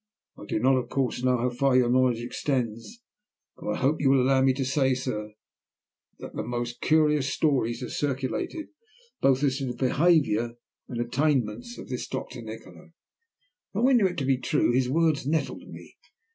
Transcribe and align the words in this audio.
I 0.35 0.45
do 0.47 0.57
not 0.57 0.77
of 0.77 0.89
course 0.89 1.21
know 1.23 1.37
how 1.37 1.51
far 1.51 1.77
your 1.77 1.87
knowledge 1.91 2.23
extends, 2.23 3.03
but 3.55 3.69
I 3.69 3.77
hope 3.77 4.01
you 4.01 4.09
will 4.09 4.23
allow 4.23 4.41
me 4.41 4.51
to 4.53 4.65
say, 4.65 4.95
sir, 4.95 5.33
that 6.17 6.33
the 6.33 6.41
most 6.41 6.81
curious 6.81 7.31
stories 7.31 7.83
are 7.83 7.89
circulated 7.91 8.69
both 9.21 9.43
as 9.43 9.59
to 9.59 9.65
the 9.67 9.75
behaviour 9.77 10.55
and 10.87 10.99
the 10.99 11.05
attainments 11.05 11.77
of 11.77 11.89
this 11.89 12.07
Doctor 12.07 12.41
Nikola." 12.41 12.93
Though 13.75 13.87
I 13.89 13.93
knew 13.93 14.07
it 14.07 14.17
to 14.17 14.25
be 14.25 14.39
true, 14.39 14.71
his 14.71 14.89
words 14.89 15.27
nettled 15.27 15.67
me. 15.67 15.95